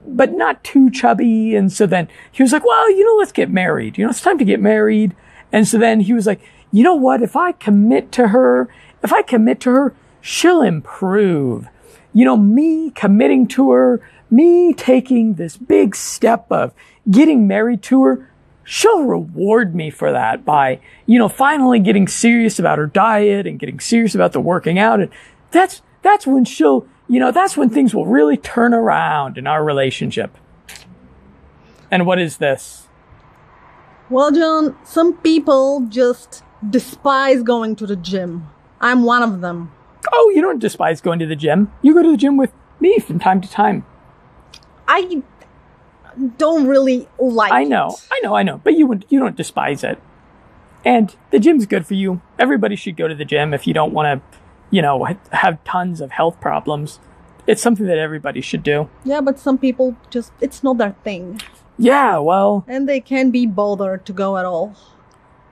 but 0.05 0.33
not 0.33 0.63
too 0.63 0.89
chubby. 0.89 1.55
And 1.55 1.71
so 1.71 1.85
then 1.85 2.07
he 2.31 2.43
was 2.43 2.53
like, 2.53 2.65
well, 2.65 2.89
you 2.91 3.03
know, 3.05 3.15
let's 3.19 3.31
get 3.31 3.49
married. 3.49 3.97
You 3.97 4.05
know, 4.05 4.11
it's 4.11 4.21
time 4.21 4.37
to 4.37 4.45
get 4.45 4.61
married. 4.61 5.15
And 5.51 5.67
so 5.67 5.77
then 5.77 6.01
he 6.01 6.13
was 6.13 6.25
like, 6.25 6.41
you 6.71 6.83
know 6.83 6.95
what? 6.95 7.21
If 7.21 7.35
I 7.35 7.51
commit 7.53 8.11
to 8.13 8.29
her, 8.29 8.69
if 9.03 9.13
I 9.13 9.21
commit 9.21 9.59
to 9.61 9.71
her, 9.71 9.95
she'll 10.21 10.61
improve. 10.61 11.67
You 12.13 12.25
know, 12.25 12.37
me 12.37 12.91
committing 12.91 13.47
to 13.49 13.71
her, 13.71 14.01
me 14.29 14.73
taking 14.73 15.35
this 15.35 15.55
big 15.57 15.95
step 15.95 16.45
of 16.51 16.73
getting 17.09 17.47
married 17.47 17.81
to 17.83 18.03
her, 18.03 18.29
she'll 18.67 19.05
reward 19.05 19.73
me 19.73 19.89
for 19.89 20.11
that 20.11 20.43
by, 20.43 20.77
you 21.05 21.17
know, 21.17 21.29
finally 21.29 21.79
getting 21.79 22.05
serious 22.05 22.59
about 22.59 22.77
her 22.77 22.85
diet 22.85 23.47
and 23.47 23.59
getting 23.59 23.79
serious 23.79 24.13
about 24.13 24.33
the 24.33 24.41
working 24.41 24.77
out. 24.77 24.99
And 24.99 25.09
that's, 25.51 25.81
that's 26.01 26.27
when 26.27 26.43
she'll, 26.43 26.85
you 27.07 27.17
know, 27.17 27.31
that's 27.31 27.55
when 27.55 27.69
things 27.69 27.95
will 27.95 28.05
really 28.05 28.35
turn 28.35 28.73
around 28.73 29.37
in 29.37 29.47
our 29.47 29.63
relationship. 29.63 30.37
And 31.89 32.05
what 32.05 32.19
is 32.19 32.37
this? 32.37 32.89
Well, 34.09 34.31
John, 34.31 34.77
some 34.83 35.13
people 35.13 35.85
just 35.87 36.43
despise 36.69 37.43
going 37.43 37.77
to 37.77 37.87
the 37.87 37.95
gym. 37.95 38.49
I'm 38.81 39.03
one 39.03 39.23
of 39.23 39.39
them. 39.39 39.71
Oh, 40.11 40.29
you 40.35 40.41
don't 40.41 40.59
despise 40.59 40.99
going 40.99 41.19
to 41.19 41.25
the 41.25 41.37
gym. 41.37 41.71
You 41.81 41.93
go 41.93 42.03
to 42.03 42.11
the 42.11 42.17
gym 42.17 42.35
with 42.35 42.51
me 42.81 42.99
from 42.99 43.17
time 43.17 43.39
to 43.39 43.49
time. 43.49 43.85
I 44.89 45.23
don't 46.37 46.67
really 46.67 47.07
like 47.19 47.51
I 47.51 47.63
know, 47.63 47.89
it. 47.89 48.07
I 48.11 48.19
know, 48.23 48.35
I 48.35 48.43
know, 48.43 48.59
but 48.63 48.75
you 48.77 48.87
would, 48.87 49.05
you 49.09 49.19
don't 49.19 49.35
despise 49.35 49.83
it. 49.83 49.99
And 50.85 51.15
the 51.31 51.39
gym's 51.39 51.65
good 51.65 51.85
for 51.85 51.93
you. 51.95 52.21
Everybody 52.39 52.75
should 52.75 52.95
go 52.95 53.07
to 53.07 53.15
the 53.15 53.25
gym 53.25 53.53
if 53.53 53.67
you 53.67 53.73
don't 53.73 53.93
want 53.93 54.21
to, 54.21 54.37
you 54.71 54.81
know, 54.81 55.07
have 55.31 55.63
tons 55.63 56.01
of 56.01 56.11
health 56.11 56.39
problems. 56.39 56.99
It's 57.45 57.61
something 57.61 57.85
that 57.87 57.97
everybody 57.97 58.41
should 58.41 58.63
do. 58.63 58.89
Yeah, 59.03 59.21
but 59.21 59.39
some 59.39 59.57
people 59.57 59.95
just, 60.09 60.31
it's 60.41 60.63
not 60.63 60.77
their 60.77 60.95
thing. 61.03 61.41
Yeah, 61.77 62.17
well, 62.17 62.65
And 62.67 62.87
they 62.89 62.99
can't 62.99 63.31
be 63.31 63.45
bothered 63.45 64.05
to 64.07 64.13
go 64.13 64.37
at 64.37 64.45
all. 64.45 64.75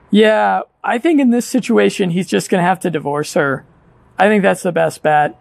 yeah, 0.10 0.62
I 0.84 0.98
think 0.98 1.20
in 1.20 1.30
this 1.32 1.46
situation, 1.46 2.12
he's 2.12 2.28
just 2.28 2.50
going 2.50 2.62
to 2.62 2.68
have 2.68 2.80
to 2.82 2.90
divorce 2.92 3.34
her. 3.34 3.66
I 4.18 4.28
think 4.28 4.42
that's 4.44 4.64
the 4.64 4.72
best 4.72 5.02
bet, 5.04 5.38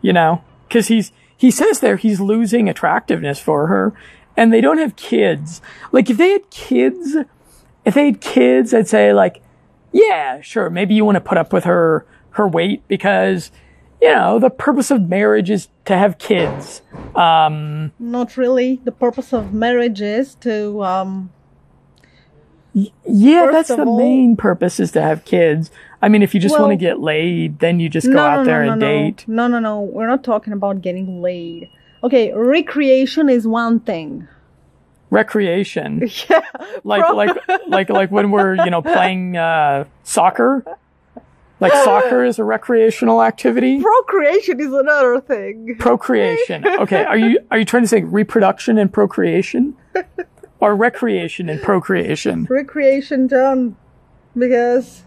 you 0.00 0.12
know, 0.12 0.42
cause 0.70 0.88
he's, 0.88 1.12
he 1.36 1.50
says 1.50 1.80
there 1.80 1.96
he's 1.96 2.20
losing 2.20 2.68
attractiveness 2.68 3.38
for 3.40 3.66
her 3.66 3.92
and 4.38 4.52
they 4.52 4.60
don't 4.60 4.78
have 4.78 4.94
kids. 4.94 5.60
Like 5.90 6.08
if 6.08 6.16
they 6.16 6.30
had 6.30 6.48
kids, 6.50 7.16
if 7.84 7.94
they 7.94 8.06
had 8.06 8.20
kids, 8.20 8.72
I'd 8.72 8.86
say 8.86 9.12
like, 9.12 9.42
yeah, 9.92 10.40
sure, 10.40 10.70
maybe 10.70 10.94
you 10.94 11.04
want 11.04 11.16
to 11.16 11.20
put 11.20 11.36
up 11.36 11.52
with 11.52 11.64
her, 11.64 12.06
her 12.30 12.46
weight 12.46 12.86
because, 12.86 13.50
you 14.00 14.08
know, 14.14 14.38
the 14.38 14.48
purpose 14.48 14.92
of 14.92 15.08
marriage 15.08 15.50
is 15.50 15.66
to 15.86 15.96
have 15.96 16.18
kids. 16.18 16.82
Um, 17.16 17.90
Not 17.98 18.36
really. 18.36 18.80
The 18.84 18.92
purpose 18.92 19.32
of 19.32 19.52
marriage 19.52 20.00
is 20.00 20.36
to, 20.36 20.84
um, 20.84 21.32
yeah, 22.74 23.48
that's 23.50 23.68
the 23.68 23.84
all- 23.84 23.98
main 23.98 24.36
purpose 24.36 24.78
is 24.78 24.92
to 24.92 25.02
have 25.02 25.24
kids. 25.24 25.72
I 26.00 26.08
mean, 26.08 26.22
if 26.22 26.32
you 26.32 26.38
just 26.38 26.60
want 26.60 26.70
to 26.70 26.76
get 26.76 27.00
laid, 27.00 27.58
then 27.58 27.80
you 27.80 27.88
just 27.88 28.06
go 28.06 28.12
no, 28.12 28.24
out 28.24 28.44
there 28.46 28.64
no, 28.64 28.72
and 28.72 28.80
no, 28.80 28.86
date. 28.86 29.24
No, 29.26 29.48
no, 29.48 29.58
no. 29.58 29.80
We're 29.80 30.06
not 30.06 30.22
talking 30.22 30.52
about 30.52 30.80
getting 30.80 31.20
laid. 31.20 31.70
Okay, 32.02 32.32
recreation 32.32 33.28
is 33.28 33.46
one 33.46 33.80
thing. 33.80 34.28
Recreation. 35.10 36.08
Yeah. 36.30 36.42
like 36.84 37.08
like 37.12 37.36
like 37.66 37.88
like 37.88 38.10
when 38.10 38.30
we're 38.30 38.56
you 38.64 38.70
know 38.70 38.82
playing 38.82 39.36
uh, 39.36 39.84
soccer. 40.04 40.64
Like 41.60 41.72
soccer 41.72 42.24
is 42.24 42.38
a 42.38 42.44
recreational 42.44 43.20
activity. 43.20 43.82
Procreation 43.82 44.60
is 44.60 44.72
another 44.72 45.20
thing. 45.20 45.74
Procreation. 45.78 46.64
Okay, 46.64 47.04
are 47.04 47.18
you 47.18 47.40
are 47.50 47.58
you 47.58 47.64
trying 47.64 47.82
to 47.82 47.88
say 47.88 48.02
reproduction 48.02 48.78
and 48.78 48.92
procreation, 48.92 49.76
or 50.60 50.76
recreation 50.76 51.48
and 51.48 51.60
procreation? 51.60 52.46
Recreation 52.48 53.26
done 53.26 53.76
because, 54.36 55.02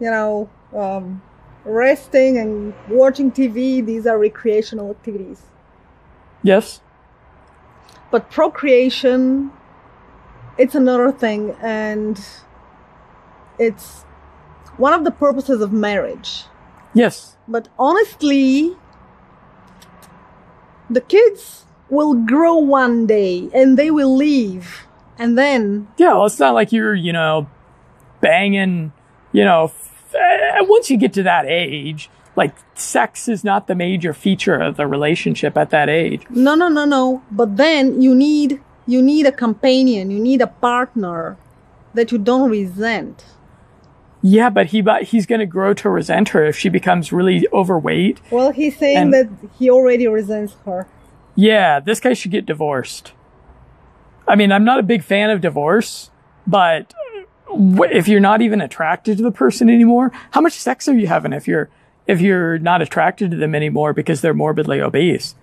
you 0.00 0.10
know, 0.10 0.50
um, 0.76 1.22
resting 1.64 2.38
and 2.38 2.74
watching 2.88 3.30
TV, 3.30 3.84
these 3.86 4.04
are 4.06 4.18
recreational 4.18 4.90
activities. 4.90 5.42
Yes. 6.42 6.80
But 8.10 8.30
procreation, 8.30 9.50
it's 10.58 10.74
another 10.74 11.10
thing, 11.12 11.56
and 11.62 12.20
it's 13.58 14.02
one 14.76 14.92
of 14.92 15.04
the 15.04 15.10
purposes 15.10 15.60
of 15.60 15.72
marriage. 15.72 16.44
Yes. 16.94 17.36
But 17.48 17.68
honestly, 17.78 18.76
the 20.90 21.00
kids 21.00 21.64
will 21.88 22.14
grow 22.14 22.56
one 22.56 23.06
day 23.06 23.48
and 23.54 23.78
they 23.78 23.90
will 23.90 24.14
leave. 24.14 24.86
And 25.18 25.36
then, 25.38 25.88
Yeah. 25.96 26.14
Well, 26.14 26.26
it's 26.26 26.38
not 26.38 26.54
like 26.54 26.72
you're 26.72 26.94
you 26.94 27.12
know 27.12 27.48
banging. 28.20 28.92
You 29.32 29.44
know, 29.44 29.64
f- 29.64 30.14
uh, 30.14 30.64
once 30.64 30.90
you 30.90 30.98
get 30.98 31.14
to 31.14 31.22
that 31.22 31.46
age, 31.46 32.10
like 32.36 32.54
sex 32.74 33.28
is 33.28 33.44
not 33.44 33.66
the 33.66 33.74
major 33.74 34.14
feature 34.14 34.54
of 34.54 34.76
the 34.76 34.86
relationship 34.86 35.56
at 35.56 35.70
that 35.70 35.88
age. 35.88 36.22
no, 36.30 36.54
no, 36.54 36.68
no, 36.68 36.84
no. 36.84 37.22
But 37.30 37.56
then 37.56 38.00
you 38.00 38.14
need, 38.14 38.60
you 38.86 39.02
need 39.02 39.26
a 39.26 39.32
companion, 39.32 40.10
you 40.10 40.18
need 40.18 40.40
a 40.40 40.46
partner 40.46 41.36
that 41.94 42.10
you 42.10 42.18
don't 42.18 42.50
resent. 42.50 43.24
Yeah, 44.22 44.50
but 44.50 44.66
he 44.66 44.82
but 44.82 45.02
he's 45.04 45.26
going 45.26 45.40
to 45.40 45.46
grow 45.46 45.74
to 45.74 45.90
resent 45.90 46.28
her 46.28 46.44
if 46.44 46.56
she 46.56 46.68
becomes 46.68 47.12
really 47.12 47.46
overweight. 47.52 48.20
Well, 48.30 48.52
he's 48.52 48.78
saying 48.78 49.10
that 49.10 49.28
he 49.58 49.68
already 49.68 50.06
resents 50.06 50.54
her. 50.64 50.86
Yeah, 51.34 51.80
this 51.80 51.98
guy 51.98 52.12
should 52.12 52.30
get 52.30 52.46
divorced. 52.46 53.12
I 54.28 54.36
mean, 54.36 54.52
I'm 54.52 54.64
not 54.64 54.78
a 54.78 54.84
big 54.84 55.02
fan 55.02 55.30
of 55.30 55.40
divorce, 55.40 56.10
but 56.46 56.94
uh, 57.50 57.82
if 57.90 58.06
you're 58.06 58.20
not 58.20 58.42
even 58.42 58.60
attracted 58.60 59.16
to 59.16 59.24
the 59.24 59.32
person 59.32 59.68
anymore, 59.68 60.12
how 60.30 60.40
much 60.40 60.52
sex 60.52 60.86
are 60.88 60.94
you 60.94 61.08
having 61.08 61.32
if 61.32 61.48
you're 61.48 61.68
if 62.06 62.20
you're 62.20 62.58
not 62.58 62.82
attracted 62.82 63.30
to 63.30 63.36
them 63.36 63.54
anymore 63.54 63.92
because 63.92 64.20
they're 64.20 64.34
morbidly 64.34 64.80
obese? 64.80 65.34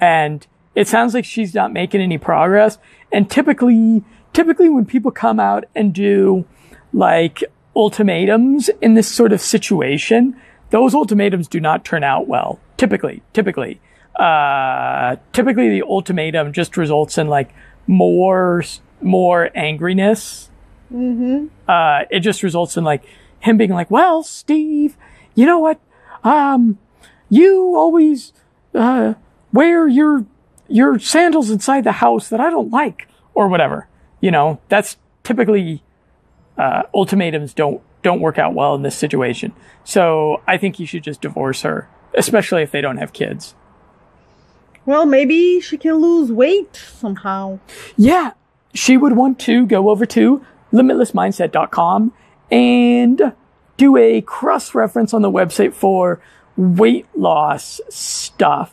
And 0.00 0.46
it 0.74 0.88
sounds 0.88 1.14
like 1.14 1.24
she's 1.24 1.54
not 1.54 1.72
making 1.72 2.00
any 2.00 2.18
progress. 2.18 2.78
And 3.12 3.30
typically, 3.30 4.04
typically 4.32 4.68
when 4.68 4.86
people 4.86 5.10
come 5.10 5.38
out 5.38 5.64
and 5.74 5.92
do 5.92 6.44
like 6.92 7.44
ultimatums 7.76 8.68
in 8.80 8.94
this 8.94 9.08
sort 9.08 9.32
of 9.32 9.40
situation, 9.40 10.36
those 10.70 10.94
ultimatums 10.94 11.48
do 11.48 11.60
not 11.60 11.84
turn 11.84 12.02
out 12.04 12.26
well. 12.26 12.58
Typically, 12.76 13.22
typically, 13.32 13.80
uh, 14.16 15.16
typically 15.32 15.68
the 15.68 15.82
ultimatum 15.82 16.52
just 16.52 16.76
results 16.76 17.18
in 17.18 17.28
like 17.28 17.54
more, 17.86 18.64
more 19.00 19.50
angriness. 19.54 20.48
Mm-hmm. 20.92 21.46
Uh, 21.68 22.00
it 22.10 22.20
just 22.20 22.42
results 22.42 22.76
in 22.76 22.84
like 22.84 23.04
him 23.40 23.56
being 23.56 23.70
like, 23.70 23.90
well, 23.90 24.22
Steve, 24.22 24.96
you 25.34 25.46
know 25.46 25.58
what? 25.58 25.80
Um, 26.24 26.78
you 27.28 27.74
always, 27.76 28.32
uh, 28.74 29.14
wear 29.52 29.88
your, 29.88 30.26
your 30.68 30.98
sandals 30.98 31.50
inside 31.50 31.84
the 31.84 31.92
house 31.92 32.28
that 32.28 32.40
I 32.40 32.50
don't 32.50 32.70
like 32.70 33.08
or 33.34 33.48
whatever. 33.48 33.88
You 34.20 34.30
know, 34.30 34.60
that's 34.68 34.96
typically, 35.24 35.82
uh, 36.56 36.84
ultimatums 36.94 37.54
don't, 37.54 37.82
don't 38.02 38.20
work 38.20 38.38
out 38.38 38.54
well 38.54 38.74
in 38.74 38.82
this 38.82 38.96
situation. 38.96 39.52
So 39.84 40.42
I 40.46 40.58
think 40.58 40.78
you 40.78 40.86
should 40.86 41.02
just 41.02 41.20
divorce 41.20 41.62
her, 41.62 41.88
especially 42.14 42.62
if 42.62 42.70
they 42.70 42.80
don't 42.80 42.98
have 42.98 43.12
kids. 43.12 43.54
Well, 44.84 45.06
maybe 45.06 45.60
she 45.60 45.78
can 45.78 45.94
lose 45.94 46.32
weight 46.32 46.74
somehow. 46.74 47.60
Yeah, 47.96 48.32
she 48.74 48.96
would 48.96 49.16
want 49.16 49.38
to 49.40 49.66
go 49.66 49.90
over 49.90 50.04
to 50.06 50.44
limitlessmindset.com 50.72 52.12
and 52.50 53.32
do 53.82 53.96
a 53.96 54.20
cross 54.20 54.76
reference 54.76 55.12
on 55.12 55.22
the 55.22 55.30
website 55.30 55.74
for 55.74 56.20
weight 56.56 57.06
loss 57.16 57.80
stuff. 57.88 58.72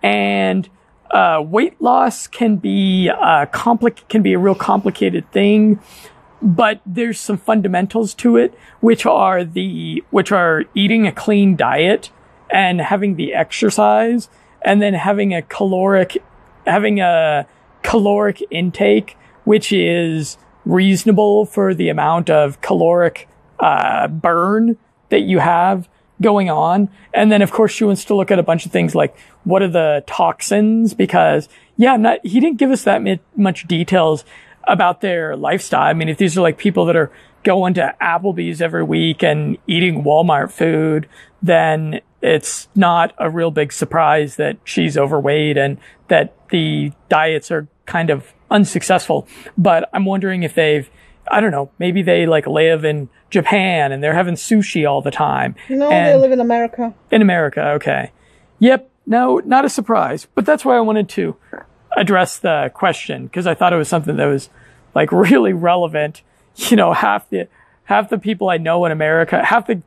And 0.00 0.68
uh, 1.10 1.42
weight 1.44 1.80
loss 1.82 2.28
can 2.28 2.56
be 2.58 3.10
uh, 3.10 3.46
complic- 3.46 4.08
can 4.08 4.22
be 4.22 4.32
a 4.32 4.38
real 4.38 4.54
complicated 4.54 5.28
thing, 5.32 5.80
but 6.40 6.80
there's 6.86 7.18
some 7.18 7.36
fundamentals 7.36 8.14
to 8.14 8.36
it, 8.36 8.54
which 8.78 9.04
are 9.06 9.42
the 9.42 10.04
which 10.10 10.30
are 10.30 10.64
eating 10.72 11.04
a 11.04 11.12
clean 11.12 11.56
diet 11.56 12.10
and 12.48 12.80
having 12.80 13.16
the 13.16 13.34
exercise, 13.34 14.28
and 14.62 14.80
then 14.80 14.94
having 14.94 15.34
a 15.34 15.42
caloric 15.42 16.22
having 16.64 17.00
a 17.00 17.44
caloric 17.82 18.40
intake, 18.52 19.16
which 19.42 19.72
is 19.72 20.38
reasonable 20.64 21.44
for 21.44 21.74
the 21.74 21.88
amount 21.88 22.30
of 22.30 22.60
caloric 22.60 23.28
uh, 23.64 24.08
burn 24.08 24.76
that 25.08 25.22
you 25.22 25.38
have 25.38 25.88
going 26.20 26.50
on. 26.50 26.90
And 27.14 27.32
then, 27.32 27.40
of 27.40 27.50
course, 27.50 27.72
she 27.72 27.84
wants 27.84 28.04
to 28.04 28.14
look 28.14 28.30
at 28.30 28.38
a 28.38 28.42
bunch 28.42 28.66
of 28.66 28.72
things 28.72 28.94
like 28.94 29.16
what 29.44 29.62
are 29.62 29.68
the 29.68 30.04
toxins? 30.06 30.92
Because, 30.92 31.48
yeah, 31.78 31.96
not, 31.96 32.24
he 32.24 32.40
didn't 32.40 32.58
give 32.58 32.70
us 32.70 32.84
that 32.84 33.02
much 33.36 33.66
details 33.66 34.24
about 34.64 35.00
their 35.00 35.34
lifestyle. 35.34 35.82
I 35.82 35.94
mean, 35.94 36.10
if 36.10 36.18
these 36.18 36.36
are 36.36 36.42
like 36.42 36.58
people 36.58 36.84
that 36.84 36.96
are 36.96 37.10
going 37.42 37.72
to 37.74 37.94
Applebee's 38.02 38.60
every 38.60 38.84
week 38.84 39.22
and 39.22 39.56
eating 39.66 40.04
Walmart 40.04 40.50
food, 40.50 41.08
then 41.42 42.00
it's 42.20 42.68
not 42.74 43.14
a 43.18 43.30
real 43.30 43.50
big 43.50 43.72
surprise 43.72 44.36
that 44.36 44.58
she's 44.64 44.98
overweight 44.98 45.56
and 45.56 45.78
that 46.08 46.34
the 46.50 46.92
diets 47.08 47.50
are 47.50 47.66
kind 47.86 48.10
of 48.10 48.32
unsuccessful. 48.50 49.26
But 49.56 49.88
I'm 49.94 50.04
wondering 50.04 50.42
if 50.42 50.54
they've, 50.54 50.88
I 51.30 51.40
don't 51.40 51.50
know, 51.50 51.70
maybe 51.78 52.02
they 52.02 52.26
like 52.26 52.46
live 52.46 52.84
in 52.84 53.08
Japan 53.34 53.92
and 53.92 54.02
they're 54.02 54.14
having 54.14 54.34
sushi 54.36 54.88
all 54.88 55.02
the 55.02 55.10
time. 55.10 55.54
No, 55.68 55.90
they 55.90 56.16
live 56.16 56.32
in 56.32 56.40
America. 56.40 56.94
in 57.10 57.20
America, 57.20 57.72
okay. 57.72 58.12
Yep, 58.60 58.88
no, 59.06 59.42
not 59.44 59.64
a 59.64 59.68
surprise. 59.68 60.26
But 60.34 60.46
that's 60.46 60.64
why 60.64 60.76
I 60.76 60.80
wanted 60.80 61.08
to 61.10 61.36
address 61.96 62.38
the 62.38 62.70
question 62.72 63.26
because 63.26 63.46
I 63.46 63.54
thought 63.54 63.72
it 63.72 63.76
was 63.76 63.88
something 63.88 64.16
that 64.16 64.26
was 64.26 64.48
like 64.94 65.12
really 65.26 65.52
relevant. 65.52 66.22
You 66.56 66.76
know, 66.76 66.92
half 66.92 67.28
the 67.28 67.48
half 67.84 68.08
the 68.08 68.18
people 68.18 68.48
I 68.48 68.56
know 68.56 68.84
in 68.84 68.92
America, 68.92 69.44
half 69.44 69.66
the 69.66 69.82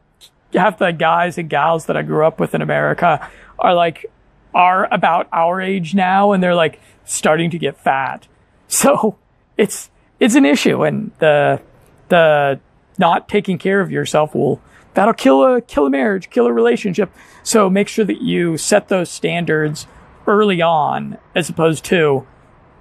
half 0.53 0.77
the 0.77 0.91
guys 0.91 1.37
and 1.37 1.49
gals 1.49 1.85
that 1.85 1.95
I 1.95 2.03
grew 2.03 2.25
up 2.25 2.39
with 2.39 2.53
in 2.53 2.61
America 2.61 3.27
are 3.57 3.73
like 3.73 4.05
are 4.53 4.93
about 4.93 5.27
our 5.31 5.61
age 5.61 5.95
now 5.95 6.33
and 6.33 6.43
they're 6.43 6.55
like 6.55 6.79
starting 7.05 7.49
to 7.51 7.57
get 7.57 7.77
fat. 7.77 8.27
So 8.67 9.17
it's 9.55 9.89
it's 10.19 10.35
an 10.35 10.43
issue 10.43 10.83
and 10.83 11.11
the 11.19 11.61
the 12.09 12.59
not 12.97 13.27
taking 13.27 13.57
care 13.57 13.81
of 13.81 13.91
yourself 13.91 14.33
will 14.33 14.61
that'll 14.93 15.13
kill 15.13 15.43
a 15.45 15.61
kill 15.61 15.85
a 15.85 15.89
marriage, 15.89 16.29
kill 16.29 16.47
a 16.47 16.53
relationship. 16.53 17.11
So 17.43 17.69
make 17.69 17.87
sure 17.87 18.05
that 18.05 18.21
you 18.21 18.57
set 18.57 18.87
those 18.87 19.09
standards 19.09 19.87
early 20.25 20.61
on 20.61 21.17
as 21.35 21.49
opposed 21.49 21.85
to 21.85 22.25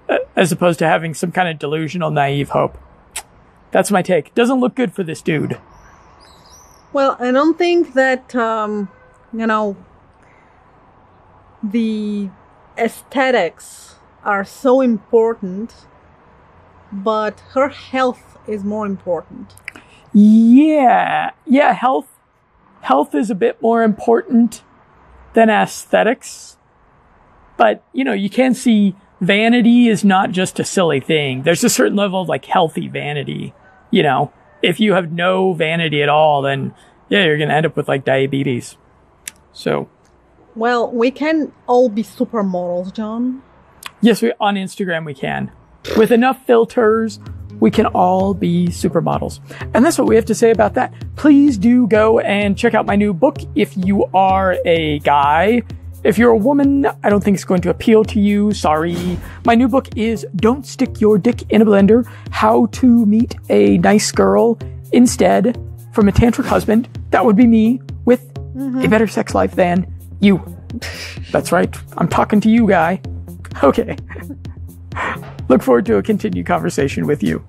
uh, 0.08 0.18
as 0.34 0.50
opposed 0.52 0.78
to 0.78 0.86
having 0.86 1.14
some 1.14 1.30
kind 1.30 1.48
of 1.48 1.58
delusional 1.58 2.10
naive 2.10 2.50
hope. 2.50 2.78
That's 3.70 3.90
my 3.90 4.02
take. 4.02 4.34
Doesn't 4.34 4.60
look 4.60 4.74
good 4.74 4.94
for 4.94 5.02
this 5.02 5.20
dude. 5.20 5.58
Well, 6.92 7.16
I 7.20 7.30
don't 7.30 7.58
think 7.58 7.94
that 7.94 8.34
um, 8.34 8.88
you 9.32 9.46
know 9.46 9.76
the 11.62 12.30
aesthetics 12.78 13.96
are 14.24 14.44
so 14.44 14.80
important, 14.80 15.74
but 16.90 17.40
her 17.52 17.68
health 17.68 18.38
is 18.46 18.64
more 18.64 18.86
important. 18.86 19.54
Yeah. 20.18 21.32
Yeah, 21.44 21.74
health 21.74 22.08
health 22.80 23.14
is 23.14 23.28
a 23.30 23.34
bit 23.34 23.60
more 23.60 23.82
important 23.82 24.62
than 25.34 25.50
aesthetics. 25.50 26.56
But, 27.58 27.84
you 27.92 28.02
know, 28.02 28.12
you 28.14 28.30
can 28.30 28.54
see 28.54 28.94
vanity 29.20 29.88
is 29.88 30.04
not 30.04 30.30
just 30.30 30.58
a 30.58 30.64
silly 30.64 31.00
thing. 31.00 31.42
There's 31.42 31.64
a 31.64 31.68
certain 31.68 31.96
level 31.96 32.22
of 32.22 32.28
like 32.28 32.46
healthy 32.46 32.88
vanity, 32.88 33.52
you 33.90 34.02
know. 34.02 34.32
If 34.62 34.80
you 34.80 34.94
have 34.94 35.12
no 35.12 35.52
vanity 35.52 36.02
at 36.02 36.08
all, 36.08 36.40
then 36.40 36.74
yeah, 37.10 37.24
you're 37.24 37.36
going 37.36 37.50
to 37.50 37.54
end 37.54 37.66
up 37.66 37.76
with 37.76 37.86
like 37.88 38.04
diabetes. 38.06 38.76
So, 39.52 39.88
Well, 40.54 40.90
we 40.90 41.10
can 41.10 41.52
all 41.66 41.90
be 41.90 42.02
supermodels, 42.02 42.92
John. 42.94 43.42
yes, 44.00 44.22
we 44.22 44.32
on 44.40 44.54
Instagram 44.54 45.04
we 45.04 45.12
can. 45.14 45.52
With 45.96 46.10
enough 46.10 46.44
filters, 46.46 47.20
we 47.66 47.70
can 47.72 47.86
all 47.86 48.32
be 48.32 48.68
supermodels. 48.68 49.40
And 49.74 49.84
that's 49.84 49.98
what 49.98 50.06
we 50.06 50.14
have 50.14 50.24
to 50.26 50.36
say 50.36 50.52
about 50.52 50.74
that. 50.74 50.94
Please 51.16 51.58
do 51.58 51.88
go 51.88 52.20
and 52.20 52.56
check 52.56 52.74
out 52.74 52.86
my 52.86 52.94
new 52.94 53.12
book 53.12 53.38
if 53.56 53.76
you 53.76 54.04
are 54.14 54.56
a 54.64 55.00
guy. 55.00 55.62
If 56.04 56.16
you're 56.16 56.30
a 56.30 56.36
woman, 56.36 56.86
I 57.02 57.10
don't 57.10 57.24
think 57.24 57.34
it's 57.34 57.42
going 57.44 57.62
to 57.62 57.70
appeal 57.70 58.04
to 58.04 58.20
you. 58.20 58.52
Sorry. 58.52 59.18
My 59.44 59.56
new 59.56 59.66
book 59.66 59.88
is 59.96 60.24
Don't 60.36 60.64
Stick 60.64 61.00
Your 61.00 61.18
Dick 61.18 61.42
in 61.50 61.60
a 61.60 61.64
Blender 61.64 62.08
How 62.30 62.66
to 62.66 63.04
Meet 63.04 63.34
a 63.48 63.78
Nice 63.78 64.12
Girl 64.12 64.56
Instead 64.92 65.60
from 65.92 66.08
a 66.08 66.12
Tantric 66.12 66.44
Husband. 66.44 66.88
That 67.10 67.24
would 67.24 67.34
be 67.34 67.48
me 67.48 67.80
with 68.04 68.32
mm-hmm. 68.34 68.82
a 68.82 68.88
better 68.88 69.08
sex 69.08 69.34
life 69.34 69.56
than 69.56 69.92
you. 70.20 70.40
That's 71.32 71.50
right. 71.50 71.76
I'm 71.96 72.06
talking 72.06 72.40
to 72.42 72.48
you, 72.48 72.68
guy. 72.68 73.00
Okay. 73.64 73.96
Look 75.48 75.64
forward 75.64 75.86
to 75.86 75.96
a 75.96 76.02
continued 76.04 76.46
conversation 76.46 77.08
with 77.08 77.24
you. 77.24 77.44